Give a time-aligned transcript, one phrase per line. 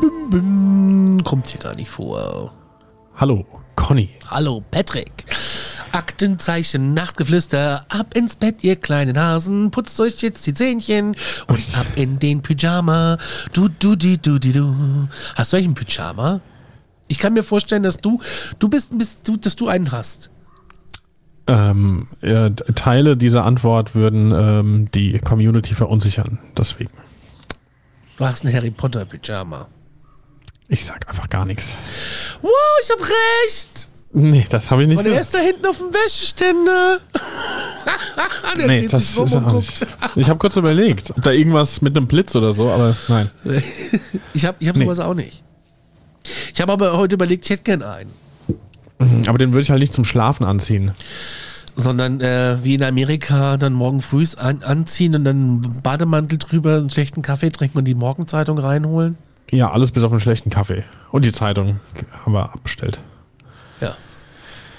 [0.00, 2.52] Bim, bim, kommt hier gar nicht vor.
[3.16, 4.10] Hallo, Conny.
[4.30, 5.24] Hallo, Patrick.
[5.92, 11.86] Aktenzeichen, Nachtgeflüster, ab ins Bett, ihr kleinen Hasen, putzt euch jetzt die Zähnchen und ab
[11.94, 13.16] in den Pyjama.
[13.54, 15.08] Du, du, di, du, di, du.
[15.34, 16.40] Hast du eigentlich ein Pyjama?
[17.08, 18.20] Ich kann mir vorstellen, dass du,
[18.58, 20.30] du bist, bist du, dass du einen hast.
[21.48, 26.40] Ähm, ja, Teile dieser Antwort würden ähm, die Community verunsichern.
[26.58, 26.90] Deswegen.
[28.16, 29.68] Du hast ein Harry Potter Pyjama.
[30.68, 31.70] Ich sag einfach gar nichts.
[32.42, 32.50] Wow,
[32.82, 33.90] ich hab recht!
[34.12, 36.98] Nee, das habe ich nicht Und er ist da hinten auf dem Wäscheständer.
[38.58, 39.86] Der Nee, das ist auch nicht.
[40.16, 43.30] Ich habe kurz überlegt, ob da irgendwas mit einem Blitz oder so, aber nein.
[44.32, 44.84] Ich habe ich hab Nee.
[44.84, 45.44] sowas auch nicht.
[46.52, 48.10] Ich habe aber heute überlegt, ich hätte gern einen.
[49.26, 50.92] Aber den würde ich halt nicht zum Schlafen anziehen.
[51.74, 56.76] Sondern äh, wie in Amerika dann morgen früh an, anziehen und dann einen Bademantel drüber,
[56.76, 59.16] einen schlechten Kaffee trinken und die Morgenzeitung reinholen.
[59.50, 60.84] Ja, alles bis auf einen schlechten Kaffee.
[61.10, 61.80] Und die Zeitung
[62.24, 62.98] haben wir abbestellt.
[63.80, 63.94] Ja.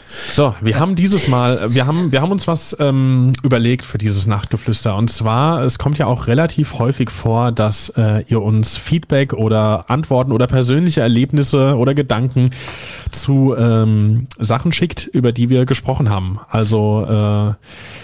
[0.09, 4.25] So, wir haben dieses Mal, wir haben, wir haben uns was ähm, überlegt für dieses
[4.25, 4.95] Nachtgeflüster.
[4.95, 9.89] Und zwar, es kommt ja auch relativ häufig vor, dass äh, ihr uns Feedback oder
[9.89, 12.51] Antworten oder persönliche Erlebnisse oder Gedanken
[13.11, 16.39] zu ähm, Sachen schickt, über die wir gesprochen haben.
[16.49, 17.09] Also äh,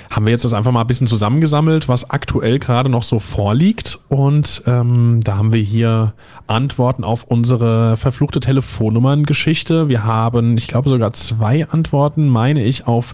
[0.09, 4.00] haben wir jetzt das einfach mal ein bisschen zusammengesammelt, was aktuell gerade noch so vorliegt.
[4.09, 6.13] Und ähm, da haben wir hier
[6.47, 9.89] Antworten auf unsere verfluchte Telefonnummern-Geschichte.
[9.89, 13.13] Wir haben, ich glaube, sogar zwei Antworten, meine ich, auf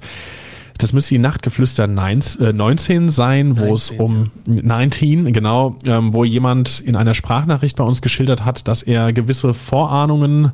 [0.79, 6.13] das müsste die Nachtgeflüster 19, äh, 19 sein, wo es 19, um 19, genau, ähm,
[6.13, 10.53] wo jemand in einer Sprachnachricht bei uns geschildert hat, dass er gewisse Vorahnungen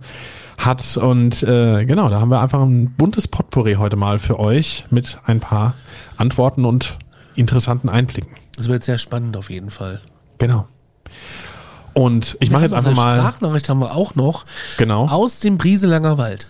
[0.57, 0.97] hat.
[0.97, 5.17] Und äh, genau, da haben wir einfach ein buntes Potpourri heute mal für euch mit
[5.25, 5.73] ein paar
[6.17, 6.97] Antworten und
[7.35, 8.31] interessanten Einblicken.
[8.55, 10.01] Das wird sehr spannend auf jeden Fall.
[10.37, 10.67] Genau.
[11.93, 14.45] Und ich mache jetzt einfach eine mal Sprachnachricht haben wir auch noch.
[14.77, 15.07] Genau.
[15.07, 16.47] Aus dem Brieselanger Wald.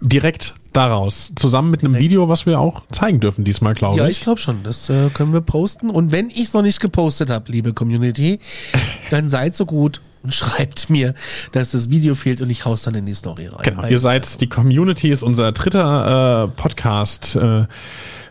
[0.00, 4.18] direkt daraus, zusammen mit einem Video, was wir auch zeigen dürfen diesmal, glaube Ja, ich.
[4.18, 4.62] ich glaube schon.
[4.62, 5.90] Das äh, können wir posten.
[5.90, 8.38] Und wenn ich es noch nicht gepostet habe, liebe Community,
[9.10, 11.14] dann seid so gut und schreibt mir,
[11.52, 13.60] dass das Video fehlt und ich hau's dann in die Story rein.
[13.62, 17.66] Genau, ihr seid, die Community ist unser dritter äh, Podcast äh,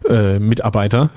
[0.09, 1.09] äh, Mitarbeiter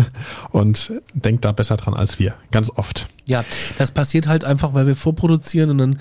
[0.50, 3.06] und denkt da besser dran als wir, ganz oft.
[3.26, 3.44] Ja,
[3.78, 5.98] das passiert halt einfach, weil wir vorproduzieren und dann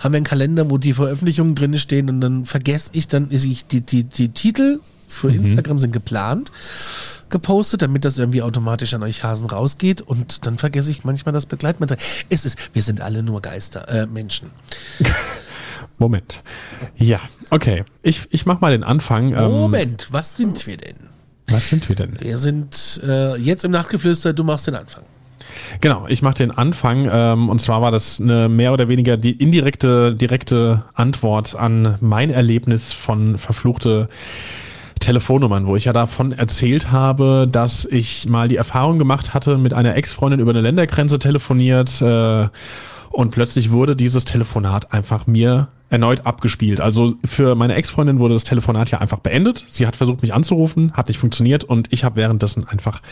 [0.00, 3.44] haben wir einen Kalender, wo die Veröffentlichungen drin stehen und dann vergesse ich, dann ist
[3.44, 5.36] ich, die, die, die Titel für Mhm.
[5.36, 6.50] Instagram sind geplant,
[7.34, 11.46] gepostet, damit das irgendwie automatisch an euch Hasen rausgeht und dann vergesse ich manchmal das
[11.46, 12.02] Begleitmaterial.
[12.30, 14.50] Es ist, wir sind alle nur Geister, äh, Menschen.
[15.98, 16.44] Moment.
[16.96, 17.84] Ja, okay.
[18.02, 19.32] Ich, ich mach mal den Anfang.
[19.32, 20.94] Ähm, Moment, was sind wir denn?
[21.48, 22.20] Was sind wir denn?
[22.20, 25.02] Wir sind äh, jetzt im Nachtgeflüster, du machst den Anfang.
[25.80, 29.32] Genau, ich mache den Anfang ähm, und zwar war das eine mehr oder weniger die
[29.32, 34.08] indirekte, direkte Antwort an mein Erlebnis von verfluchte
[35.04, 39.74] Telefonnummern, wo ich ja davon erzählt habe, dass ich mal die Erfahrung gemacht hatte, mit
[39.74, 42.48] einer Ex-Freundin über eine Ländergrenze telefoniert äh,
[43.10, 46.80] und plötzlich wurde dieses Telefonat einfach mir erneut abgespielt.
[46.80, 49.64] Also für meine Ex-Freundin wurde das Telefonat ja einfach beendet.
[49.68, 53.02] Sie hat versucht, mich anzurufen, hat nicht funktioniert und ich habe währenddessen einfach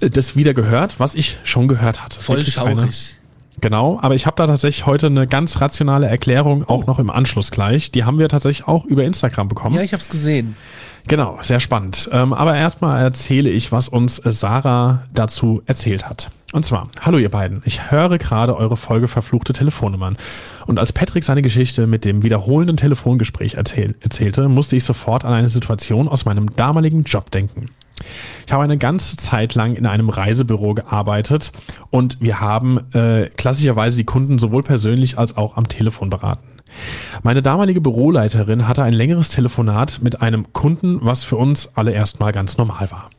[0.00, 2.20] äh, das wieder gehört, was ich schon gehört hatte.
[2.20, 3.19] Voll Wirklich schaurig.
[3.60, 7.50] Genau, aber ich habe da tatsächlich heute eine ganz rationale Erklärung auch noch im Anschluss
[7.50, 7.92] gleich.
[7.92, 9.76] Die haben wir tatsächlich auch über Instagram bekommen.
[9.76, 10.56] Ja, ich hab's gesehen.
[11.06, 12.08] Genau, sehr spannend.
[12.12, 16.30] Ähm, aber erstmal erzähle ich, was uns Sarah dazu erzählt hat.
[16.52, 20.16] Und zwar, hallo ihr beiden, ich höre gerade eure Folge Verfluchte Telefonnummern.
[20.66, 25.32] Und als Patrick seine Geschichte mit dem wiederholenden Telefongespräch erzähl erzählte, musste ich sofort an
[25.32, 27.70] eine Situation aus meinem damaligen Job denken.
[28.46, 31.52] Ich habe eine ganze Zeit lang in einem Reisebüro gearbeitet
[31.90, 36.60] und wir haben äh, klassischerweise die Kunden sowohl persönlich als auch am Telefon beraten.
[37.22, 42.32] Meine damalige Büroleiterin hatte ein längeres Telefonat mit einem Kunden, was für uns alle erstmal
[42.32, 43.10] ganz normal war.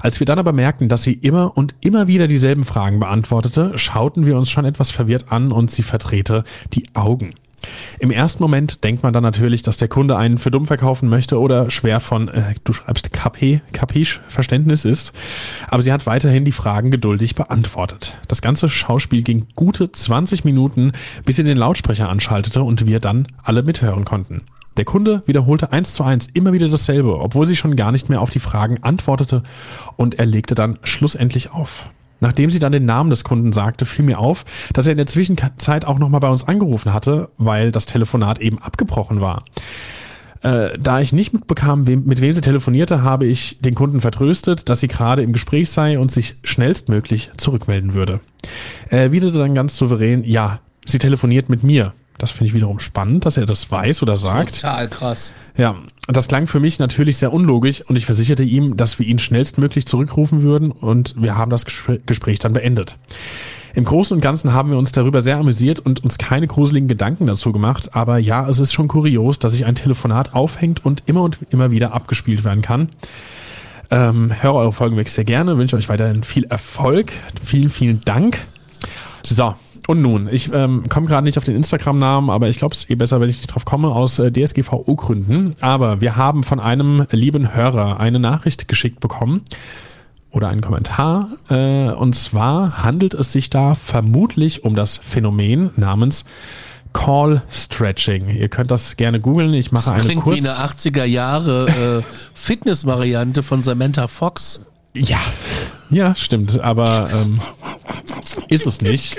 [0.00, 4.26] Als wir dann aber merkten, dass sie immer und immer wieder dieselben Fragen beantwortete, schauten
[4.26, 7.34] wir uns schon etwas verwirrt an und sie verdrehte die Augen.
[7.98, 11.38] Im ersten Moment denkt man dann natürlich, dass der Kunde einen für dumm verkaufen möchte
[11.38, 15.12] oder schwer von, äh, du schreibst KP, Kapisch, Verständnis ist.
[15.68, 18.14] Aber sie hat weiterhin die Fragen geduldig beantwortet.
[18.28, 20.92] Das ganze Schauspiel ging gute 20 Minuten,
[21.24, 24.42] bis sie den Lautsprecher anschaltete und wir dann alle mithören konnten.
[24.76, 28.20] Der Kunde wiederholte eins zu eins immer wieder dasselbe, obwohl sie schon gar nicht mehr
[28.20, 29.42] auf die Fragen antwortete
[29.96, 31.90] und er legte dann schlussendlich auf.
[32.20, 35.06] Nachdem sie dann den Namen des Kunden sagte, fiel mir auf, dass er in der
[35.06, 39.44] Zwischenzeit auch nochmal bei uns angerufen hatte, weil das Telefonat eben abgebrochen war.
[40.42, 44.68] Äh, da ich nicht mitbekam, wem, mit wem sie telefonierte, habe ich den Kunden vertröstet,
[44.68, 48.20] dass sie gerade im Gespräch sei und sich schnellstmöglich zurückmelden würde.
[48.88, 51.92] Er erwiderte dann ganz souverän, ja, sie telefoniert mit mir.
[52.20, 54.56] Das finde ich wiederum spannend, dass er das weiß oder sagt.
[54.56, 55.32] Total krass.
[55.56, 55.76] Ja,
[56.06, 59.86] das klang für mich natürlich sehr unlogisch und ich versicherte ihm, dass wir ihn schnellstmöglich
[59.86, 62.98] zurückrufen würden und wir haben das Gespräch dann beendet.
[63.74, 67.26] Im Großen und Ganzen haben wir uns darüber sehr amüsiert und uns keine gruseligen Gedanken
[67.26, 71.22] dazu gemacht, aber ja, es ist schon kurios, dass sich ein Telefonat aufhängt und immer
[71.22, 72.90] und immer wieder abgespielt werden kann.
[73.90, 77.12] Ähm, höre eure Folgen weg sehr gerne, wünsche euch weiterhin viel Erfolg.
[77.42, 78.44] Vielen, vielen Dank.
[79.22, 79.54] So,
[79.90, 82.90] und nun, ich ähm, komme gerade nicht auf den Instagram-Namen, aber ich glaube, es ist
[82.90, 85.56] eh besser, wenn ich nicht drauf komme, aus äh, DSGVO-Gründen.
[85.60, 89.42] Aber wir haben von einem lieben Hörer eine Nachricht geschickt bekommen
[90.30, 91.30] oder einen Kommentar.
[91.48, 96.24] Äh, und zwar handelt es sich da vermutlich um das Phänomen namens
[96.92, 98.28] Call Stretching.
[98.28, 99.54] Ihr könnt das gerne googeln.
[99.54, 100.36] Ich mache das eine kurz.
[100.36, 104.70] Wie eine 80er Jahre äh, Fitness-Variante von Samantha Fox.
[104.94, 105.18] Ja,
[105.90, 106.60] ja, stimmt.
[106.60, 107.40] Aber ähm,
[108.48, 109.16] ist es nicht.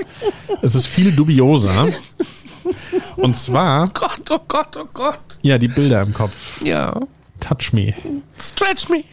[0.61, 1.87] Es ist viel dubioser.
[3.15, 3.85] Und zwar.
[3.85, 5.19] Oh Gott, oh Gott, oh Gott.
[5.41, 6.61] Ja, die Bilder im Kopf.
[6.63, 6.99] Ja.
[7.39, 7.93] Touch me.
[8.39, 9.03] Stretch me.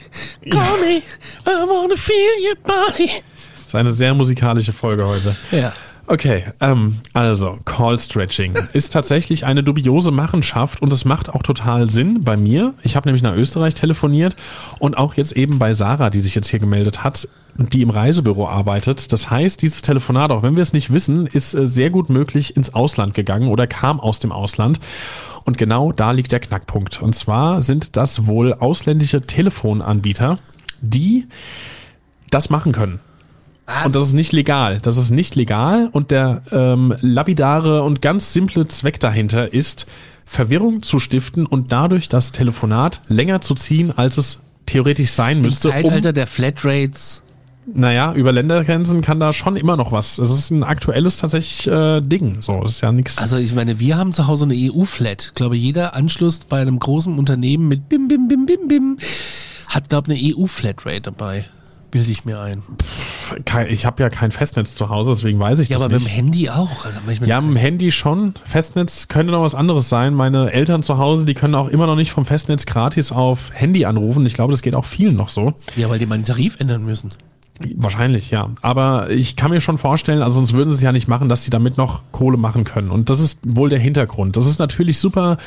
[0.51, 0.85] Call ja.
[0.85, 1.03] me.
[1.47, 3.11] I wanna feel your body.
[3.55, 5.37] Das ist eine sehr musikalische Folge heute.
[5.51, 5.73] Ja.
[6.11, 11.91] Okay, ähm, also Call Stretching ist tatsächlich eine dubiose Machenschaft und es macht auch total
[11.91, 12.73] Sinn bei mir.
[12.83, 14.35] Ich habe nämlich nach Österreich telefoniert
[14.79, 17.29] und auch jetzt eben bei Sarah, die sich jetzt hier gemeldet hat,
[17.59, 19.13] die im Reisebüro arbeitet.
[19.13, 22.57] Das heißt, dieses Telefonat, auch wenn wir es nicht wissen, ist äh, sehr gut möglich
[22.57, 24.81] ins Ausland gegangen oder kam aus dem Ausland.
[25.45, 27.03] Und genau da liegt der Knackpunkt.
[27.03, 30.39] Und zwar sind das wohl ausländische Telefonanbieter,
[30.81, 31.27] die
[32.31, 33.01] das machen können.
[33.69, 33.87] Was?
[33.87, 34.81] Und das ist nicht legal.
[34.81, 35.91] Das ist nicht legal.
[35.93, 39.87] Und der ähm, lapidare und ganz simple Zweck dahinter ist,
[40.25, 45.69] Verwirrung zu stiften und dadurch das Telefonat länger zu ziehen, als es theoretisch sein müsste.
[45.69, 47.23] Im Zeitalter um, der Flatrates.
[47.70, 50.19] Naja, über Ländergrenzen kann da schon immer noch was.
[50.19, 52.41] Es ist ein aktuelles tatsächlich äh, Ding.
[52.41, 53.19] So, ist ja nichts.
[53.19, 55.26] Also ich meine, wir haben zu Hause eine EU-Flat.
[55.26, 58.97] Ich glaube, jeder Anschluss bei einem großen Unternehmen mit Bim Bim Bim Bim Bim
[59.67, 61.44] hat, glaube ich, eine EU-Flatrate dabei
[61.90, 62.62] bilde ich mir ein.
[63.69, 65.93] Ich habe ja kein Festnetz zu Hause, deswegen weiß ich ja, das nicht.
[65.93, 66.85] Ja, aber mit dem Handy auch.
[66.85, 68.35] Also ja, mit dem Handy schon.
[68.44, 70.14] Festnetz könnte noch was anderes sein.
[70.14, 73.85] Meine Eltern zu Hause, die können auch immer noch nicht vom Festnetz gratis auf Handy
[73.85, 74.25] anrufen.
[74.26, 75.55] Ich glaube, das geht auch vielen noch so.
[75.76, 77.12] Ja, weil die meinen Tarif ändern müssen.
[77.77, 78.51] Wahrscheinlich, ja.
[78.63, 81.45] Aber ich kann mir schon vorstellen, also sonst würden sie es ja nicht machen, dass
[81.45, 82.91] sie damit noch Kohle machen können.
[82.91, 84.37] Und das ist wohl der Hintergrund.
[84.37, 85.39] Das ist natürlich super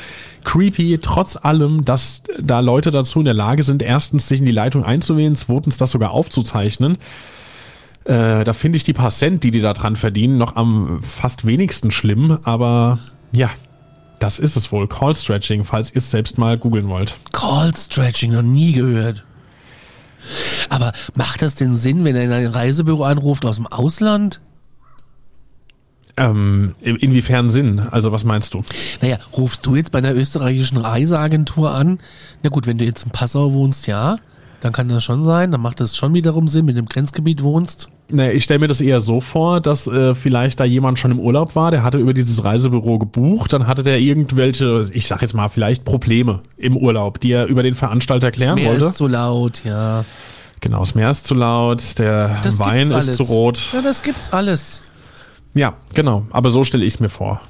[0.44, 4.52] creepy, trotz allem, dass da Leute dazu in der Lage sind, erstens sich in die
[4.52, 6.98] Leitung einzuwählen, zweitens das sogar aufzuzeichnen.
[8.04, 11.46] Äh, da finde ich die paar Cent, die die da dran verdienen, noch am fast
[11.46, 12.38] wenigsten schlimm.
[12.42, 12.98] Aber
[13.30, 13.50] ja,
[14.18, 14.86] das ist es wohl.
[14.88, 17.16] Call Stretching, falls ihr es selbst mal googeln wollt.
[17.32, 19.24] Call Stretching, noch nie gehört.
[20.68, 24.40] Aber macht das denn Sinn, wenn er in ein Reisebüro anruft aus dem Ausland?
[26.16, 27.80] Ähm, inwiefern Sinn?
[27.80, 28.62] Also was meinst du?
[29.00, 32.00] Naja, rufst du jetzt bei einer österreichischen Reiseagentur an?
[32.42, 34.16] Na gut, wenn du jetzt in Passau wohnst, ja,
[34.62, 35.50] dann kann das schon sein.
[35.50, 37.88] Dann macht das schon wiederum Sinn, wenn du im Grenzgebiet wohnst.
[38.08, 41.18] Nee, ich stelle mir das eher so vor, dass äh, vielleicht da jemand schon im
[41.18, 45.34] Urlaub war, der hatte über dieses Reisebüro gebucht, dann hatte der irgendwelche, ich sag jetzt
[45.34, 48.84] mal, vielleicht Probleme im Urlaub, die er über den Veranstalter klären das Meer wollte.
[48.86, 50.04] ist zu laut, ja.
[50.60, 53.70] Genau, das Meer ist zu laut, der das Wein ist zu rot.
[53.72, 54.82] Ja, das gibt's alles.
[55.54, 57.40] Ja, genau, aber so stelle ich es mir vor.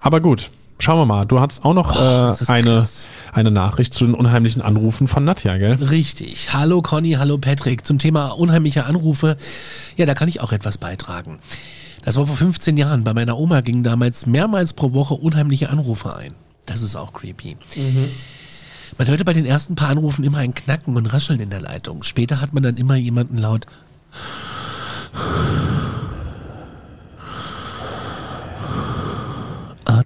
[0.00, 2.86] Aber gut, Schauen wir mal, du hast auch noch oh, äh, eine,
[3.32, 5.74] eine Nachricht zu den unheimlichen Anrufen von Nadja, gell?
[5.74, 6.52] Richtig.
[6.52, 7.86] Hallo Conny, hallo Patrick.
[7.86, 9.36] Zum Thema unheimliche Anrufe,
[9.96, 11.38] ja, da kann ich auch etwas beitragen.
[12.04, 13.04] Das war vor 15 Jahren.
[13.04, 16.34] Bei meiner Oma gingen damals mehrmals pro Woche unheimliche Anrufe ein.
[16.66, 17.56] Das ist auch creepy.
[17.74, 18.10] Mhm.
[18.98, 22.02] Man hörte bei den ersten paar Anrufen immer ein Knacken und Rascheln in der Leitung.
[22.02, 23.66] Später hat man dann immer jemanden laut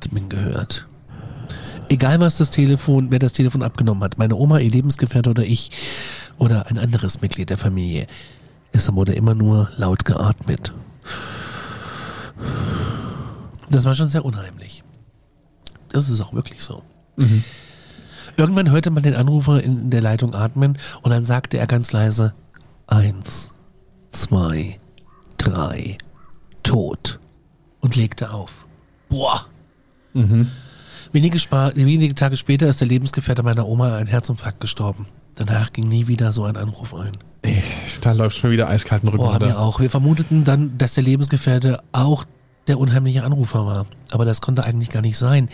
[0.00, 0.87] Atmen gehört.
[1.90, 5.71] Egal was das Telefon, wer das Telefon abgenommen hat, meine Oma, ihr Lebensgefährte oder ich
[6.38, 8.07] oder ein anderes Mitglied der Familie,
[8.73, 10.73] es wurde immer nur laut geatmet.
[13.69, 14.83] Das war schon sehr unheimlich.
[15.90, 16.83] Das ist auch wirklich so.
[18.37, 22.33] Irgendwann hörte man den Anrufer in der Leitung atmen und dann sagte er ganz leise,
[22.87, 23.52] eins,
[24.11, 24.80] zwei,
[25.37, 25.99] drei,
[26.62, 27.19] tot
[27.80, 28.66] und legte auf.
[29.11, 29.45] Boah.
[31.12, 35.07] Wenige, Spa wenige Tage später ist der Lebensgefährte meiner Oma an einem Herzinfarkt gestorben.
[35.35, 37.12] Danach ging nie wieder so ein Anruf ein.
[38.00, 39.81] Da läuft mir wieder eiskalten Rücken Oh, mir auch.
[39.81, 42.25] Wir vermuteten dann, dass der Lebensgefährte auch
[42.69, 43.87] der unheimliche Anrufer war.
[44.11, 45.49] Aber das konnte eigentlich gar nicht sein.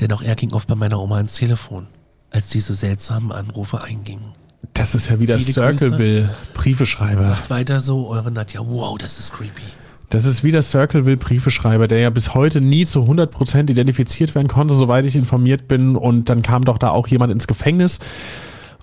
[0.00, 1.86] Denn auch er ging oft bei meiner Oma ins Telefon,
[2.30, 4.32] als diese seltsamen Anrufe eingingen.
[4.72, 7.28] Das ist ja wieder Viele Circleville Briefeschreiber.
[7.28, 8.62] Macht weiter so, eure Nadja.
[8.64, 9.62] Wow, das ist creepy.
[10.10, 14.74] Das ist wieder Circleville Briefeschreiber, der ja bis heute nie zu 100% identifiziert werden konnte,
[14.74, 15.94] soweit ich informiert bin.
[15.94, 18.00] Und dann kam doch da auch jemand ins Gefängnis,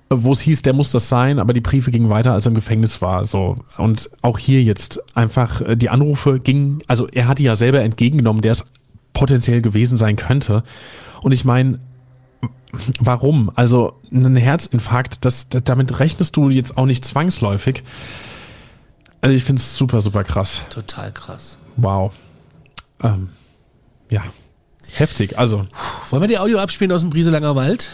[0.09, 2.55] wo es hieß, der muss das sein, aber die Briefe gingen weiter, als er im
[2.55, 3.25] Gefängnis war.
[3.25, 3.57] So.
[3.77, 7.81] Und auch hier jetzt einfach, äh, die Anrufe gingen, also er hat die ja selber
[7.81, 8.65] entgegengenommen, der es
[9.13, 10.63] potenziell gewesen sein könnte.
[11.21, 11.79] Und ich meine,
[12.99, 13.51] warum?
[13.53, 17.83] Also ein Herzinfarkt, das, damit rechnest du jetzt auch nicht zwangsläufig.
[19.27, 20.63] Also ich finde es super, super krass.
[20.69, 21.57] Total krass.
[21.75, 22.13] Wow.
[23.03, 23.29] Ähm,
[24.09, 24.21] ja.
[24.89, 25.37] Heftig.
[25.37, 25.67] Also,
[26.09, 27.89] Wollen wir die Audio abspielen aus dem Brieselanger Wald?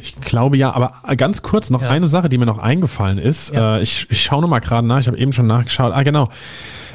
[0.00, 1.90] ich glaube ja, aber ganz kurz noch Ja.
[1.90, 3.52] eine Sache, die mir noch eingefallen ist.
[3.52, 3.78] Ja.
[3.78, 5.92] Äh, ich, ich schaue noch mal gerade nach, ich habe eben schon nachgeschaut.
[5.92, 6.28] Ah, genau.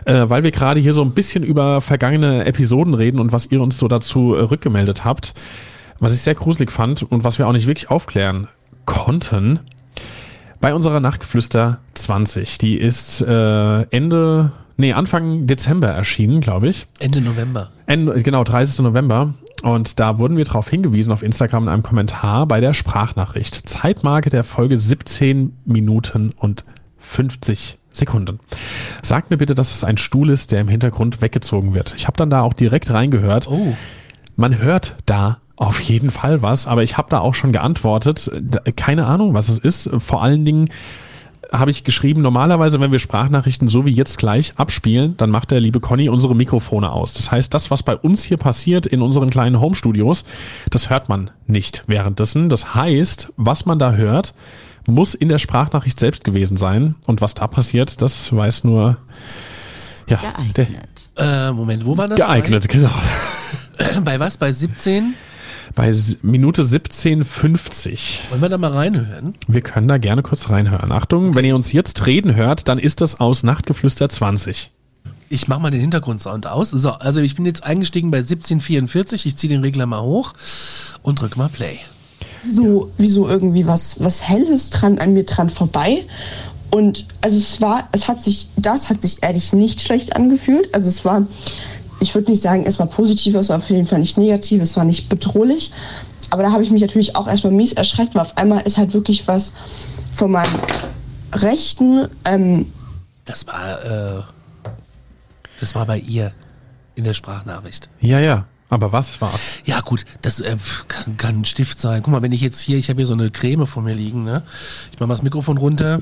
[0.06, 3.62] Äh, weil wir gerade hier so ein bisschen über vergangene Episoden reden und was ihr
[3.62, 5.34] uns so dazu äh, rückgemeldet habt.
[6.00, 8.48] Was ich sehr gruselig fand und was wir auch nicht wirklich aufklären
[8.86, 9.60] konnten.
[10.60, 16.88] Bei unserer Nachtgeflüster 20, die ist äh, Ende, nee, Anfang Dezember erschienen, glaube ich.
[17.00, 17.70] Ende November.
[17.86, 18.80] Ende, genau, 30.
[18.80, 19.36] November.
[19.64, 23.70] Und da wurden wir darauf hingewiesen auf Instagram in einem Kommentar bei der Sprachnachricht.
[23.70, 26.64] Zeitmarke der Folge 17 Minuten und
[27.00, 28.40] 50 Sekunden.
[29.02, 31.94] Sagt mir bitte, dass es ein Stuhl ist, der im Hintergrund weggezogen wird.
[31.98, 33.48] Ich habe dann da auch direkt reingehört.
[33.48, 33.76] Oh.
[34.36, 38.32] Man hört da auf jeden Fall was, aber ich habe da auch schon geantwortet.
[38.76, 39.90] Keine Ahnung, was es ist.
[39.98, 40.70] Vor allen Dingen
[41.52, 45.60] habe ich geschrieben, normalerweise, wenn wir Sprachnachrichten so wie jetzt gleich abspielen, dann macht der
[45.60, 47.14] liebe Conny unsere Mikrofone aus.
[47.14, 50.26] Das heißt, das, was bei uns hier passiert in unseren kleinen Home-Studios,
[50.70, 52.50] das hört man nicht währenddessen.
[52.50, 54.34] Das heißt, was man da hört,
[54.86, 56.96] muss in der Sprachnachricht selbst gewesen sein.
[57.06, 58.98] Und was da passiert, das weiß nur
[60.08, 61.10] ja, der, geeignet.
[61.18, 62.18] Äh, Moment, wo war das?
[62.18, 62.92] geeignet, genau.
[63.78, 64.38] Bei, bei was?
[64.38, 65.14] Bei 17?
[65.78, 65.94] Bei
[66.24, 68.32] Minute 17,50.
[68.32, 69.36] Wollen wir da mal reinhören?
[69.48, 70.92] Wir können da gerne kurz reinhören.
[70.92, 74.72] Achtung, wenn ihr uns jetzt reden hört, dann ist das aus Nachtgeflüster 20.
[75.30, 76.72] Ich mach mal den Hintergrundsound aus.
[76.72, 79.28] So, also ich bin jetzt eingestiegen bei 1744.
[79.28, 80.34] Ich ziehe den Regler mal hoch
[81.04, 81.78] und drück mal Play.
[82.50, 86.06] so, wie so irgendwie was, was Helles dran an mir dran vorbei.
[86.72, 90.74] Und also es war, es hat sich, das hat sich ehrlich nicht schlecht angefühlt.
[90.74, 91.28] Also es war,
[92.00, 94.86] ich würde nicht sagen, erstmal positiv, es war auf jeden Fall nicht negativ, es war
[94.86, 95.72] nicht bedrohlich.
[96.30, 98.94] Aber da habe ich mich natürlich auch erstmal mies erschreckt, weil auf einmal ist halt
[98.94, 99.54] wirklich was
[100.14, 100.54] von meinem
[101.34, 102.66] rechten, ähm,
[103.26, 104.22] Das war, äh,
[105.60, 106.32] das war bei ihr
[106.96, 107.90] in der Sprachnachricht.
[108.00, 108.46] Ja, ja.
[108.70, 109.40] Aber was war's?
[109.66, 110.58] Ja gut, das äh,
[110.90, 112.02] kann, kann ein Stift sein.
[112.04, 114.26] Guck mal, wenn ich jetzt hier, ich habe hier so eine Creme vor mir liegen,
[114.26, 114.44] ne?
[114.92, 116.02] Ich mache mal das Mikrofon runter.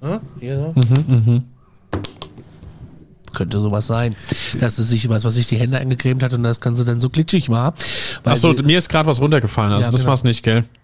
[0.00, 1.42] Ja, hier so.
[3.32, 4.14] Könnte sowas sein,
[4.60, 7.10] dass es sich was, was sich die Hände eingecremt hat und das Ganze dann so
[7.10, 7.74] glitschig war.
[8.24, 9.72] Achso, mir ist gerade was runtergefallen.
[9.72, 10.10] Also Ja, das genau.
[10.10, 10.64] war's nicht, gell?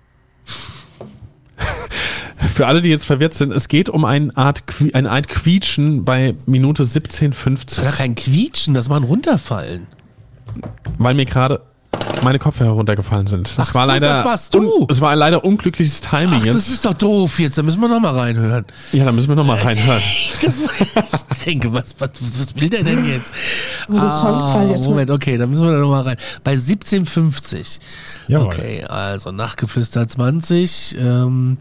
[2.54, 4.62] Für alle, die jetzt verwirrt sind, es geht um eine Art,
[4.92, 7.96] eine Art Quietschen bei Minute das war 17,50.
[7.96, 9.86] kein Quietschen, das war ein Runterfallen.
[10.98, 11.60] Weil mir gerade
[12.22, 13.48] meine Kopfhörer runtergefallen sind.
[13.58, 14.86] Das Ach war so, leider, das warst du.
[14.90, 16.56] es war leider unglückliches Timing Ach, jetzt.
[16.56, 18.64] das ist doch doof jetzt, da müssen wir nochmal reinhören.
[18.92, 20.02] ja, da müssen wir nochmal reinhören.
[20.40, 23.32] Das ich denke, was, was, was will der denn jetzt?
[23.88, 26.16] Mal- Moment, okay, da müssen wir da nochmal rein.
[26.44, 27.80] Bei 1750.
[28.28, 28.46] Jawohl.
[28.46, 30.96] Okay, also Nachgeflüster 20.
[31.00, 31.56] Ähm,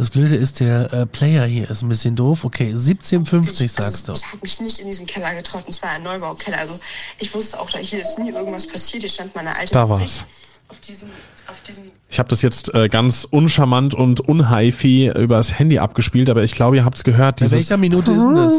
[0.00, 2.46] das Blöde ist, der äh, Player hier ist ein bisschen doof.
[2.46, 4.12] Okay, 1750 sagst du.
[4.12, 6.56] Ich habe mich nicht in diesen Keller getroffen, es war ein Neubaukeller.
[6.58, 6.80] Also
[7.18, 9.02] ich wusste auch, da hier ist nie irgendwas passiert.
[9.02, 10.24] Hier stand meine alte Da war's.
[10.68, 11.10] Auf diesem,
[11.48, 16.44] auf diesem Ich habe das jetzt äh, ganz uncharmant und unhaifi übers Handy abgespielt, aber
[16.44, 17.40] ich glaube, ihr habt's gehört.
[17.40, 18.54] Bei Dieses welcher Minute ist denn das?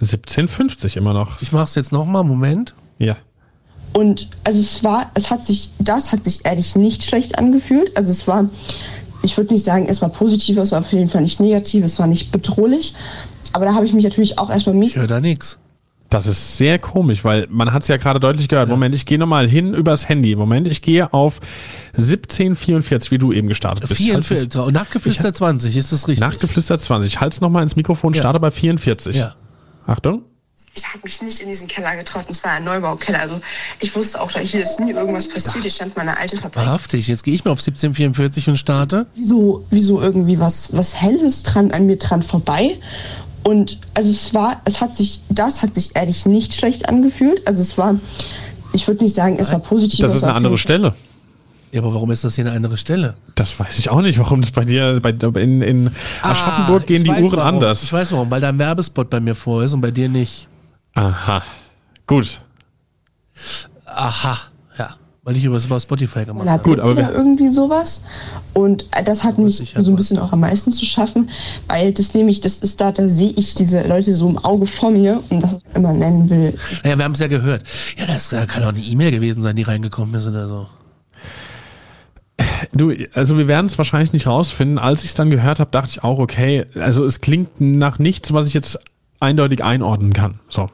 [0.00, 1.42] 17,50 immer noch.
[1.42, 2.74] Ich mach's jetzt nochmal, Moment.
[2.98, 3.18] Ja.
[3.92, 7.94] Und also es war, es hat sich, das hat sich ehrlich nicht schlecht angefühlt.
[7.96, 8.48] Also es war,
[9.22, 12.06] ich würde nicht sagen, erstmal positiv, es war auf jeden Fall nicht negativ, es war
[12.06, 12.94] nicht bedrohlich.
[13.52, 15.58] Aber da habe ich mich natürlich auch erstmal mies Ich höre da nichts.
[16.10, 18.70] Das ist sehr komisch, weil man hat es ja gerade deutlich gehört.
[18.70, 20.34] Moment, ich gehe nochmal hin übers Handy.
[20.36, 21.38] Moment, ich gehe auf
[21.98, 24.00] 1744, wie du eben gestartet bist.
[24.00, 24.56] 44.
[24.60, 26.26] Und Nachgeflüster 20, ist das richtig?
[26.26, 27.20] Nachgeflüstert 20.
[27.20, 28.20] Halt's nochmal ins Mikrofon, Ja.
[28.20, 29.16] starte bei 44.
[29.16, 29.34] Ja.
[29.86, 30.22] Achtung.
[30.74, 33.20] Ich habe mich nicht in diesen Keller getraut, und zwar ein Neubaukeller.
[33.20, 33.40] Also
[33.80, 35.62] ich wusste auch, da hier ist nie irgendwas passiert.
[35.62, 36.56] Hier stand meine alte Fabrik.
[36.56, 37.08] Wahrhaftig.
[37.08, 39.06] Jetzt gehe ich mal auf 1744 und starte.
[39.14, 42.78] Wieso, wieso irgendwie was, was Helles dran an mir dran vorbei?
[43.44, 47.46] Und also es war, es hat sich, das hat sich ehrlich nicht schlecht angefühlt.
[47.46, 47.96] Also es war,
[48.72, 50.00] ich würde nicht sagen, es war positiv.
[50.00, 50.94] Das ist es war eine andere Stelle.
[51.72, 53.14] Ja, aber warum ist das hier eine andere Stelle?
[53.34, 55.90] Das weiß ich auch nicht, warum das bei dir, bei, in, in
[56.22, 57.40] Aschaffenburg Ah, gehen die Uhren warum.
[57.56, 57.82] anders.
[57.84, 60.48] Ich weiß warum, weil da ein Werbespot bei mir vor ist und bei dir nicht.
[60.94, 61.42] Aha.
[62.06, 62.40] Gut.
[63.84, 64.38] Aha,
[64.78, 64.90] ja.
[65.22, 66.62] Weil ich über über Spotify gemacht habe.
[66.62, 68.04] Gut, aber oder wir- irgendwie sowas.
[68.54, 71.28] Und das hat mich sicher so ein bisschen auch am meisten zu schaffen,
[71.68, 74.90] weil das nämlich, das ist da, da sehe ich diese Leute so im Auge vor
[74.90, 76.58] mir und das ich immer nennen will.
[76.82, 77.62] Naja, wir haben es ja gehört.
[77.98, 80.66] Ja, das kann auch eine E-Mail gewesen sein, die reingekommen ist oder so.
[82.72, 84.78] Du, also wir werden es wahrscheinlich nicht rausfinden.
[84.78, 88.32] Als ich es dann gehört habe, dachte ich auch, okay, also es klingt nach nichts,
[88.32, 88.78] was ich jetzt
[89.20, 90.40] eindeutig einordnen kann.
[90.48, 90.68] So.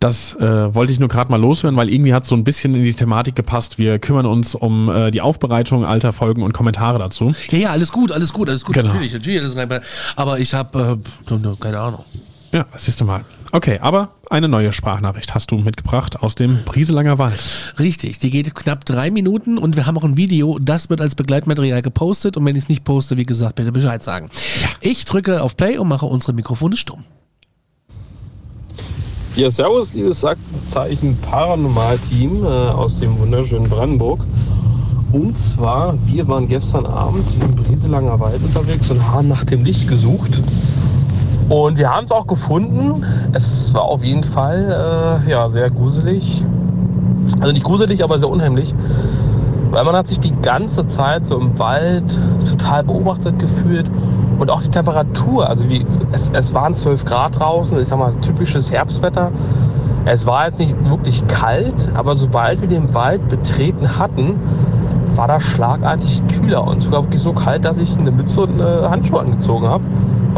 [0.00, 2.84] Das äh, wollte ich nur gerade mal loswerden, weil irgendwie hat so ein bisschen in
[2.84, 3.78] die Thematik gepasst.
[3.78, 7.34] Wir kümmern uns um äh, die Aufbereitung alter Folgen und Kommentare dazu.
[7.50, 8.76] Ja, ja, alles gut, alles gut, alles gut.
[8.76, 8.88] Genau.
[8.88, 9.42] Natürlich, natürlich.
[9.42, 9.68] Ist rein,
[10.14, 12.04] aber ich habe, äh, keine Ahnung.
[12.52, 13.24] Ja, siehst du mal.
[13.50, 17.74] Okay, aber eine neue Sprachnachricht hast du mitgebracht aus dem Brieselanger Wald.
[17.78, 21.14] Richtig, die geht knapp drei Minuten und wir haben auch ein Video, das wird als
[21.14, 24.28] Begleitmaterial gepostet und wenn ich es nicht poste, wie gesagt, bitte Bescheid sagen.
[24.80, 27.04] Ich drücke auf Play und mache unsere Mikrofone stumm.
[29.34, 30.26] Ja, servus, liebes
[30.66, 34.24] Zeichen Paranormal-Team äh, aus dem wunderschönen Brandenburg.
[35.12, 39.88] Und zwar, wir waren gestern Abend im Brieselanger Wald unterwegs und haben nach dem Licht
[39.88, 40.42] gesucht.
[41.48, 43.04] Und wir haben es auch gefunden.
[43.32, 46.44] Es war auf jeden Fall äh, ja, sehr gruselig.
[47.40, 48.74] Also nicht gruselig, aber sehr unheimlich.
[49.70, 53.90] Weil man hat sich die ganze Zeit so im Wald total beobachtet gefühlt.
[54.38, 58.14] Und auch die Temperatur, also wie, es, es waren 12 Grad draußen, ich sag mal,
[58.16, 59.32] typisches Herbstwetter.
[60.04, 64.36] Es war jetzt nicht wirklich kalt, aber sobald wir den Wald betreten hatten,
[65.16, 68.88] war das schlagartig kühler und sogar wirklich so kalt, dass ich eine Mütze und eine
[68.88, 69.84] Handschuhe angezogen habe,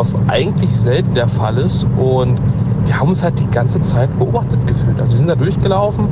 [0.00, 1.86] was eigentlich selten der Fall ist.
[1.98, 2.40] Und
[2.86, 4.98] wir haben uns halt die ganze Zeit beobachtet gefühlt.
[4.98, 6.08] Also wir sind da durchgelaufen.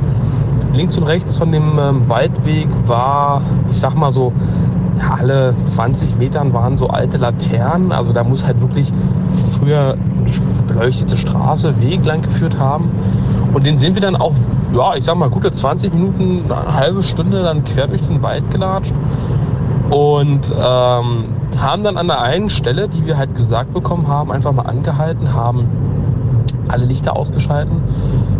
[0.73, 4.31] Links und rechts von dem ähm, Waldweg war, ich sag mal so,
[4.99, 7.91] ja, alle 20 Metern waren so alte Laternen.
[7.91, 8.91] Also da muss halt wirklich
[9.57, 12.91] früher eine beleuchtete Straße, Weg lang geführt haben.
[13.53, 14.35] Und den sind wir dann auch,
[14.71, 18.51] ja, ich sag mal, gute 20 Minuten, eine halbe Stunde dann quer durch den Wald
[18.51, 18.93] gelatscht.
[19.89, 21.23] Und ähm,
[21.57, 25.33] haben dann an der einen Stelle, die wir halt gesagt bekommen haben, einfach mal angehalten,
[25.33, 25.67] haben
[26.67, 27.81] alle Lichter ausgeschalten.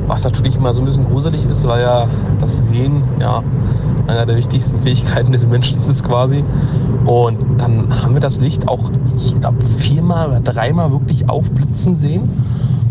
[0.08, 2.08] Was natürlich immer so ein bisschen gruselig ist, weil ja
[2.40, 3.44] das Sehen ja
[4.08, 6.44] einer der wichtigsten Fähigkeiten des Menschen ist quasi.
[7.06, 12.30] Und dann haben wir das Licht auch, ich glaube, viermal oder dreimal wirklich aufblitzen sehen.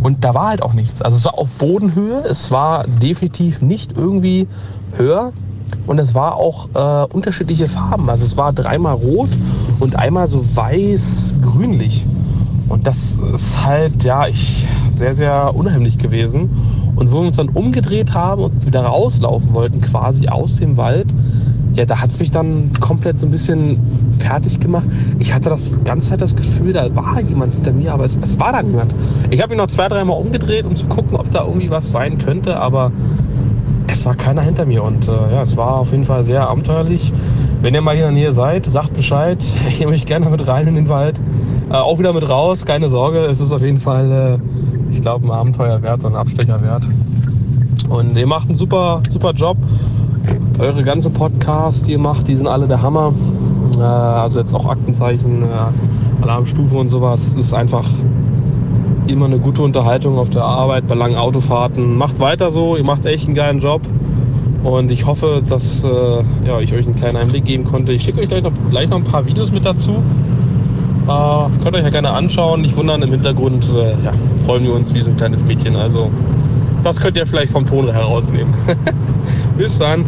[0.02, 1.02] Und da war halt auch nichts.
[1.02, 4.46] Also es war auf Bodenhöhe, es war definitiv nicht irgendwie
[4.96, 5.32] höher.
[5.86, 8.08] Und es war auch äh, unterschiedliche Farben.
[8.10, 9.30] Also es war dreimal rot
[9.80, 12.04] und einmal so weiß-grünlich.
[12.68, 16.50] Und das ist halt, ja, ich, sehr, sehr unheimlich gewesen.
[16.96, 21.06] Und wo wir uns dann umgedreht haben und wieder rauslaufen wollten, quasi aus dem Wald,
[21.74, 23.78] ja, da hat es mich dann komplett so ein bisschen
[24.18, 24.86] fertig gemacht.
[25.20, 28.38] Ich hatte das ganze Zeit das Gefühl, da war jemand hinter mir, aber es, es
[28.40, 28.94] war da niemand.
[29.30, 32.18] Ich habe mich noch zwei, dreimal umgedreht, um zu gucken, ob da irgendwie was sein
[32.18, 32.90] könnte, aber
[33.98, 37.12] es war keiner hinter mir und äh, ja, es war auf jeden Fall sehr abenteuerlich.
[37.62, 39.44] Wenn ihr mal hier in der Nähe seid, sagt Bescheid.
[39.68, 41.20] Ich nehme euch gerne mit rein in den Wald.
[41.68, 43.18] Äh, auch wieder mit raus, keine Sorge.
[43.18, 46.84] Es ist auf jeden Fall, äh, ich glaube, ein Abenteuer wert, so ein Abstecher wert.
[47.88, 49.56] Und ihr macht einen super, super Job.
[50.60, 53.12] Eure ganzen Podcasts, die ihr macht, die sind alle der Hammer.
[53.78, 57.26] Äh, also jetzt auch Aktenzeichen, äh, Alarmstufe und sowas.
[57.26, 57.88] Es ist einfach
[59.10, 61.96] immer eine gute Unterhaltung auf der Arbeit, bei langen Autofahrten.
[61.96, 63.82] Macht weiter so, ihr macht echt einen geilen Job.
[64.64, 65.88] Und ich hoffe, dass äh,
[66.44, 67.92] ja, ich euch einen kleinen Einblick geben konnte.
[67.92, 70.02] Ich schicke euch gleich noch, gleich noch ein paar Videos mit dazu.
[71.06, 72.62] Äh, könnt ihr euch ja gerne anschauen.
[72.62, 74.12] Nicht wundern, im Hintergrund äh, ja,
[74.44, 75.76] freuen wir uns wie so ein kleines Mädchen.
[75.76, 76.10] Also
[76.82, 78.52] das könnt ihr vielleicht vom Ton herausnehmen.
[79.56, 80.04] Bis dann.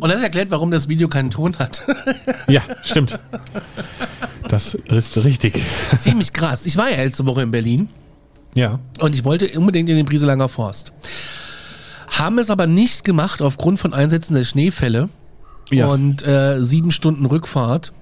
[0.00, 1.82] Und das erklärt, warum das Video keinen Ton hat.
[2.48, 3.20] Ja, stimmt.
[4.48, 5.62] Das ist richtig.
[5.98, 6.64] Ziemlich krass.
[6.64, 7.90] Ich war ja letzte Woche in Berlin
[8.58, 8.78] Ja.
[9.00, 10.92] und ich wollte unbedingt in den Brieselanger Forst.
[12.08, 15.08] Haben es aber nicht gemacht aufgrund von Einsätzen der Schneefälle
[15.70, 15.86] Ja.
[15.86, 17.92] und äh, sieben Stunden Rückfahrt.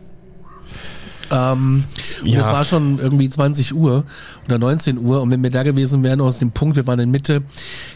[1.28, 1.82] Ähm,
[2.22, 2.40] und Ja.
[2.40, 4.04] es war schon irgendwie 20 Uhr
[4.46, 7.10] oder 19 Uhr und wenn wir da gewesen wären aus dem Punkt, wir waren in
[7.10, 7.42] Mitte,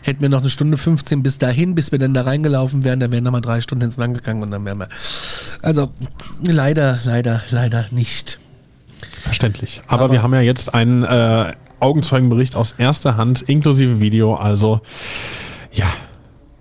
[0.02, 3.12] hätten wir noch eine Stunde 15 bis dahin, bis wir dann da reingelaufen wären, dann
[3.12, 4.88] wären noch mal drei Stunden ins Land gegangen und dann wären wir.
[5.62, 5.90] Also
[6.42, 8.40] leider, leider, leider nicht.
[9.22, 9.80] Verständlich.
[9.86, 14.34] Aber, Aber- wir haben ja jetzt einen äh, Augenzeugenbericht aus erster Hand, inklusive Video.
[14.34, 14.80] Also,
[15.72, 15.86] ja,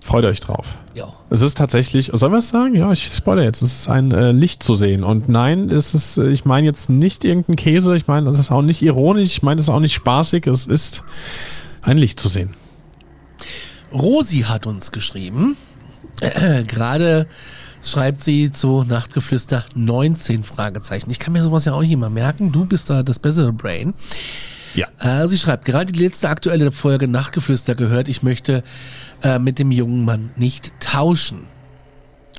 [0.04, 0.78] freut euch drauf.
[0.96, 1.14] Ja.
[1.30, 2.76] Es ist tatsächlich, sollen wir es sagen?
[2.76, 3.62] Ja, ich spoilere jetzt.
[3.62, 5.04] Es ist ein äh, Licht zu sehen.
[5.04, 7.96] Und nein, es ist, äh, ich meine jetzt nicht irgendein Käse.
[7.96, 9.28] Ich meine, es ist auch nicht ironisch.
[9.28, 10.48] Ich meine, es ist auch nicht spaßig.
[10.48, 11.04] Es ist
[11.82, 12.56] ein Licht zu sehen.
[13.94, 15.56] Rosi hat uns geschrieben.
[16.22, 17.28] Äh, Gerade
[17.84, 21.10] schreibt sie zu Nachtgeflüster 19 Fragezeichen.
[21.10, 22.52] Ich kann mir sowas ja auch nicht immer merken.
[22.52, 23.94] Du bist da das bessere Brain.
[24.76, 24.88] Ja.
[25.00, 28.64] Äh, sie schreibt, gerade die letzte aktuelle Folge Nachtgeflüster gehört, ich möchte
[29.24, 31.46] äh, mit dem jungen Mann nicht tauschen.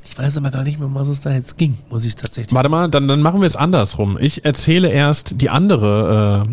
[0.03, 2.53] Ich weiß aber gar nicht mehr, um was es da jetzt ging, muss ich tatsächlich.
[2.53, 4.17] Warte mal, dann, dann machen wir es andersrum.
[4.19, 6.45] Ich erzähle erst die andere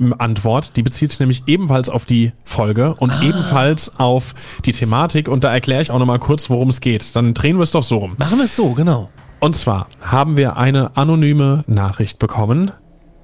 [0.00, 0.76] äh, Antwort.
[0.76, 5.28] Die bezieht sich nämlich ebenfalls auf die Folge und ebenfalls auf die Thematik.
[5.28, 7.14] Und da erkläre ich auch nochmal kurz, worum es geht.
[7.16, 8.14] Dann drehen wir es doch so rum.
[8.18, 9.08] Machen wir es so, genau.
[9.40, 12.70] Und zwar haben wir eine anonyme Nachricht bekommen,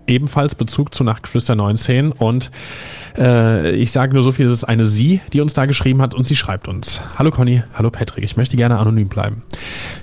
[0.09, 2.51] ebenfalls Bezug zu Nachtflüster 19 und
[3.17, 6.15] äh, ich sage nur so viel, es ist eine Sie, die uns da geschrieben hat
[6.15, 7.01] und sie schreibt uns.
[7.17, 9.43] Hallo Conny, hallo Patrick, ich möchte gerne anonym bleiben.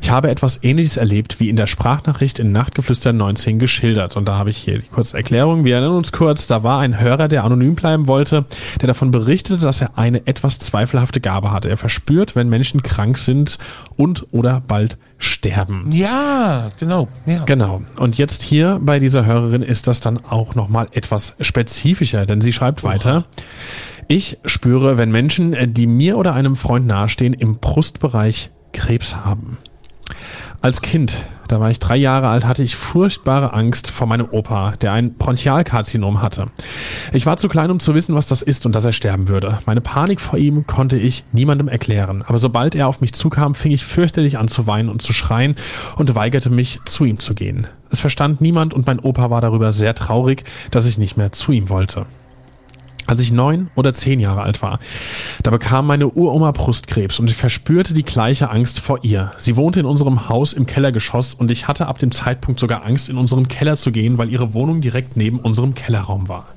[0.01, 4.37] Ich habe etwas ähnliches erlebt, wie in der Sprachnachricht in Nachtgeflüster 19 geschildert und da
[4.37, 5.63] habe ich hier die kurze Erklärung.
[5.65, 8.45] Wir erinnern uns kurz, da war ein Hörer, der anonym bleiben wollte,
[8.81, 11.69] der davon berichtete, dass er eine etwas zweifelhafte Gabe hatte.
[11.69, 13.57] Er verspürt, wenn Menschen krank sind
[13.95, 15.89] und oder bald sterben.
[15.91, 17.07] Ja, genau.
[17.25, 17.43] Ja.
[17.45, 17.81] Genau.
[17.97, 22.53] Und jetzt hier bei dieser Hörerin ist das dann auch nochmal etwas spezifischer, denn sie
[22.53, 23.25] schreibt weiter.
[24.07, 29.57] Ich spüre, wenn Menschen, äh, die mir oder einem Freund nahestehen, im Brustbereich Krebs haben.
[30.61, 34.73] Als Kind, da war ich drei Jahre alt, hatte ich furchtbare Angst vor meinem Opa,
[34.81, 36.47] der ein Bronchialkarzinom hatte.
[37.13, 39.59] Ich war zu klein, um zu wissen, was das ist und dass er sterben würde.
[39.65, 42.23] Meine Panik vor ihm konnte ich niemandem erklären.
[42.27, 45.55] Aber sobald er auf mich zukam, fing ich fürchterlich an zu weinen und zu schreien
[45.97, 47.67] und weigerte mich, zu ihm zu gehen.
[47.89, 51.51] Es verstand niemand und mein Opa war darüber sehr traurig, dass ich nicht mehr zu
[51.51, 52.05] ihm wollte.
[53.07, 54.79] Als ich neun oder zehn Jahre alt war,
[55.43, 59.31] da bekam meine Uroma Brustkrebs und ich verspürte die gleiche Angst vor ihr.
[59.37, 63.09] Sie wohnte in unserem Haus im Kellergeschoss und ich hatte ab dem Zeitpunkt sogar Angst,
[63.09, 66.47] in unseren Keller zu gehen, weil ihre Wohnung direkt neben unserem Kellerraum war.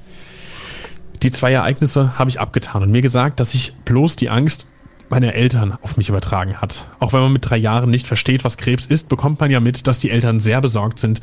[1.22, 4.66] Die zwei Ereignisse habe ich abgetan und mir gesagt, dass ich bloß die Angst
[5.10, 6.84] meiner Eltern auf mich übertragen hat.
[7.00, 9.86] Auch wenn man mit drei Jahren nicht versteht, was Krebs ist, bekommt man ja mit,
[9.86, 11.20] dass die Eltern sehr besorgt sind,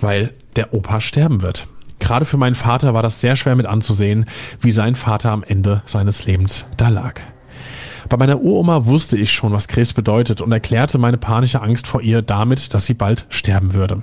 [0.00, 1.66] weil der Opa sterben wird.
[2.02, 4.26] Gerade für meinen Vater war das sehr schwer mit anzusehen,
[4.60, 7.20] wie sein Vater am Ende seines Lebens da lag.
[8.08, 12.02] Bei meiner Uroma wusste ich schon, was Krebs bedeutet und erklärte meine panische Angst vor
[12.02, 14.02] ihr damit, dass sie bald sterben würde.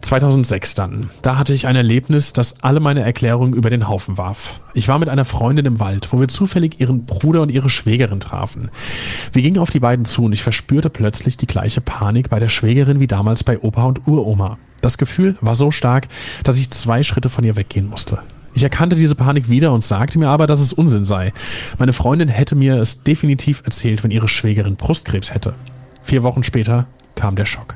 [0.00, 1.10] 2006 dann.
[1.22, 4.60] Da hatte ich ein Erlebnis, das alle meine Erklärungen über den Haufen warf.
[4.74, 8.20] Ich war mit einer Freundin im Wald, wo wir zufällig ihren Bruder und ihre Schwägerin
[8.20, 8.70] trafen.
[9.32, 12.48] Wir gingen auf die beiden zu und ich verspürte plötzlich die gleiche Panik bei der
[12.48, 14.58] Schwägerin wie damals bei Opa und Uroma.
[14.80, 16.08] Das Gefühl war so stark,
[16.44, 18.18] dass ich zwei Schritte von ihr weggehen musste.
[18.54, 21.32] Ich erkannte diese Panik wieder und sagte mir aber, dass es Unsinn sei.
[21.78, 25.54] Meine Freundin hätte mir es definitiv erzählt, wenn ihre Schwägerin Brustkrebs hätte.
[26.02, 27.74] Vier Wochen später kam der Schock.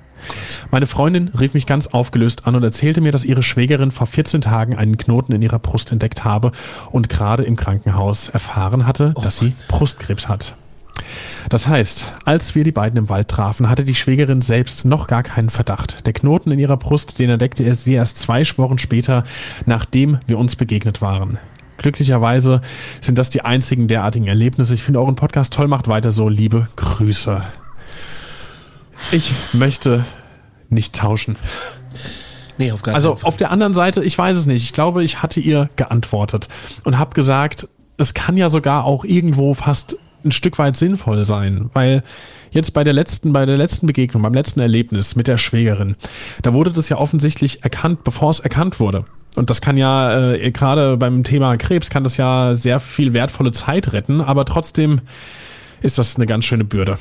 [0.71, 4.41] Meine Freundin rief mich ganz aufgelöst an und erzählte mir, dass ihre Schwägerin vor 14
[4.41, 6.53] Tagen einen Knoten in ihrer Brust entdeckt habe
[6.91, 10.55] und gerade im Krankenhaus erfahren hatte, dass sie Brustkrebs hat.
[11.49, 15.23] Das heißt, als wir die beiden im Wald trafen, hatte die Schwägerin selbst noch gar
[15.23, 16.07] keinen Verdacht.
[16.07, 19.25] Der Knoten in ihrer Brust, den entdeckte er sie erst zwei Wochen später,
[19.67, 21.39] nachdem wir uns begegnet waren.
[21.79, 22.61] Glücklicherweise
[23.01, 24.75] sind das die einzigen derartigen Erlebnisse.
[24.75, 26.29] Ich finde euren Podcast toll, macht weiter so.
[26.29, 27.43] Liebe Grüße.
[29.13, 30.07] Ich möchte
[30.71, 31.37] nicht tauschen.
[32.57, 34.63] Nee, auf gar Also auf der anderen Seite, ich weiß es nicht.
[34.63, 36.49] Ich glaube, ich hatte ihr geantwortet
[36.85, 41.69] und habe gesagt, es kann ja sogar auch irgendwo fast ein Stück weit sinnvoll sein,
[41.75, 42.03] weil
[42.53, 45.97] jetzt bei der letzten, bei der letzten Begegnung, beim letzten Erlebnis mit der Schwägerin,
[46.41, 49.05] da wurde das ja offensichtlich erkannt, bevor es erkannt wurde.
[49.37, 53.53] Und das kann ja, äh, gerade beim Thema Krebs, kann das ja sehr viel wertvolle
[53.53, 55.03] Zeit retten, aber trotzdem
[55.81, 56.99] ist das eine ganz schöne Bürde.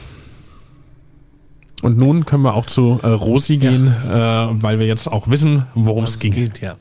[1.82, 5.65] Und nun können wir auch zu äh, Rosi gehen, äh, weil wir jetzt auch wissen,
[5.74, 6.34] worum es ging.
[6.34, 6.76] geht, ja.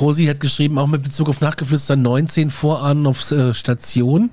[0.00, 4.30] Rosi hat geschrieben, auch mit Bezug auf Nachtgeflüster 19 Vorahnen auf äh, Station.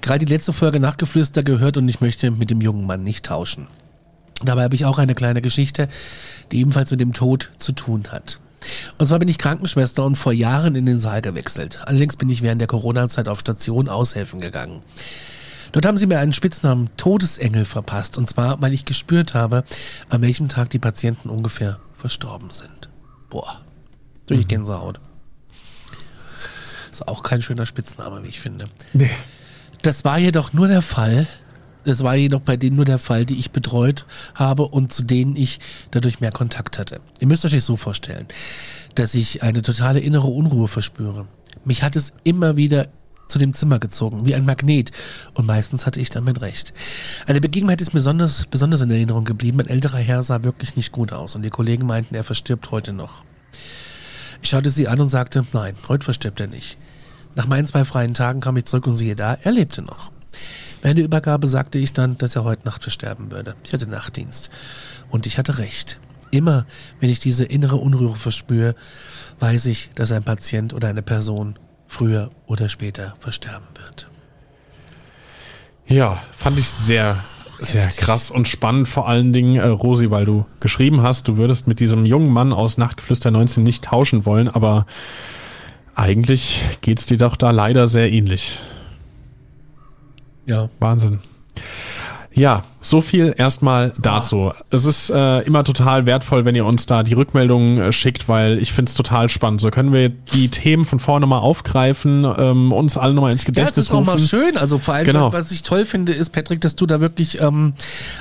[0.00, 3.68] Gerade die letzte Folge Nachtgeflüster gehört und ich möchte mit dem jungen Mann nicht tauschen.
[4.44, 5.88] Dabei habe ich auch eine kleine Geschichte,
[6.52, 8.40] die ebenfalls mit dem Tod zu tun hat.
[8.98, 11.80] Und zwar bin ich Krankenschwester und vor Jahren in den Saal gewechselt.
[11.84, 14.80] Allerdings bin ich während der Corona-Zeit auf Station aushelfen gegangen.
[15.72, 18.18] Dort haben sie mir einen Spitznamen Todesengel verpasst.
[18.18, 19.64] Und zwar, weil ich gespürt habe,
[20.08, 22.88] an welchem Tag die Patienten ungefähr verstorben sind.
[23.30, 23.62] Boah,
[24.26, 25.00] durch Gänsehaut.
[26.90, 28.64] Ist auch kein schöner Spitzname, wie ich finde.
[28.92, 29.10] Nee.
[29.82, 31.26] Das war jedoch nur der Fall,
[31.86, 35.36] Das war jedoch bei denen nur der Fall, die ich betreut habe und zu denen
[35.36, 35.60] ich
[35.92, 37.00] dadurch mehr Kontakt hatte.
[37.20, 38.26] Ihr müsst euch das so vorstellen,
[38.96, 41.28] dass ich eine totale innere Unruhe verspüre.
[41.64, 42.88] Mich hat es immer wieder
[43.28, 44.90] zu dem Zimmer gezogen, wie ein Magnet.
[45.34, 46.72] Und meistens hatte ich damit recht.
[47.26, 49.60] Eine Begebenheit ist mir besonders, besonders in Erinnerung geblieben.
[49.60, 52.92] Ein älterer Herr sah wirklich nicht gut aus und die Kollegen meinten, er verstirbt heute
[52.92, 53.24] noch.
[54.42, 56.78] Ich schaute sie an und sagte, nein, heute verstirbt er nicht.
[57.34, 60.10] Nach meinen zwei freien Tagen kam ich zurück und siehe da, er lebte noch.
[60.82, 63.56] Während der Übergabe sagte ich dann, dass er heute Nacht versterben würde.
[63.64, 64.50] Ich hatte Nachtdienst.
[65.10, 65.98] Und ich hatte recht.
[66.30, 66.66] Immer,
[67.00, 68.74] wenn ich diese innere Unruhe verspüre,
[69.40, 74.10] weiß ich, dass ein Patient oder eine Person früher oder später versterben wird.
[75.86, 77.24] Ja, fand ich sehr,
[77.60, 78.04] sehr Heftig.
[78.04, 81.80] krass und spannend, vor allen Dingen, äh, Rosi, weil du geschrieben hast, du würdest mit
[81.80, 84.86] diesem jungen Mann aus Nachtgeflüster 19 nicht tauschen wollen, aber
[85.94, 88.58] eigentlich geht's dir doch da leider sehr ähnlich.
[90.46, 90.68] Ja.
[90.78, 91.20] Wahnsinn.
[92.38, 94.52] Ja, so viel erstmal dazu.
[94.70, 98.58] Es ist äh, immer total wertvoll, wenn ihr uns da die Rückmeldungen äh, schickt, weil
[98.58, 99.62] ich find's total spannend.
[99.62, 103.48] So können wir die Themen von vorne mal aufgreifen, ähm, uns alle nochmal ins Ja,
[103.48, 104.28] es Gedächtnis ist auch mal rufen.
[104.28, 104.56] schön.
[104.58, 105.32] Also vor allem, Genau.
[105.32, 107.72] was ich toll finde, ist, Patrick, dass du da wirklich ähm,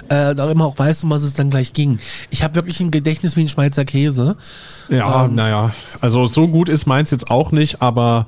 [0.08, 1.99] äh, da immer auch weißt, um was es dann gleich ging.
[2.30, 4.38] Ich habe wirklich ein Gedächtnis wie ein Schweizer Käse.
[4.89, 5.71] Ja, Ähm, naja,
[6.02, 8.28] also so gut ist meins jetzt auch nicht, aber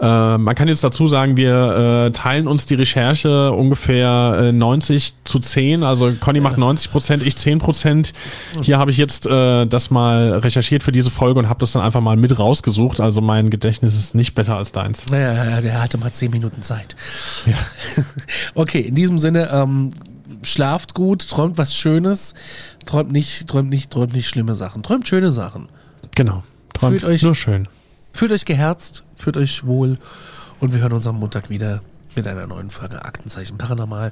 [0.00, 5.14] äh, man kann jetzt dazu sagen, wir äh, teilen uns die Recherche ungefähr äh, 90
[5.24, 5.82] zu 10.
[5.82, 8.12] Also Conny macht 90 Prozent, ich 10 Prozent.
[8.62, 11.82] Hier habe ich jetzt äh, das mal recherchiert für diese Folge und habe das dann
[11.82, 13.00] einfach mal mit rausgesucht.
[13.00, 15.06] Also mein Gedächtnis ist nicht besser als deins.
[15.10, 16.96] Naja, der hatte mal zehn Minuten Zeit.
[17.46, 17.54] Ja.
[18.54, 19.90] Okay, in diesem Sinne, ähm,
[20.42, 22.34] schlaft gut, träumt was Schönes,
[22.86, 25.68] träumt nicht, träumt nicht, träumt nicht schlimme Sachen, träumt schöne Sachen.
[26.18, 26.42] Genau.
[26.74, 27.68] Träumt Fühlt euch- nur schön.
[28.12, 29.98] Fühlt euch geherzt, fühlt euch wohl
[30.58, 31.80] und wir hören uns am Montag wieder
[32.16, 34.10] mit einer neuen Folge Aktenzeichen Paranormal.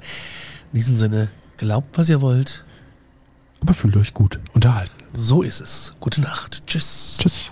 [0.71, 2.63] In diesem Sinne, glaubt, was ihr wollt.
[3.59, 4.93] Aber fühlt euch gut unterhalten.
[5.13, 5.95] So ist es.
[5.99, 6.63] Gute Nacht.
[6.65, 7.17] Tschüss.
[7.19, 7.51] Tschüss.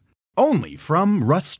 [0.37, 1.51] Only from Rust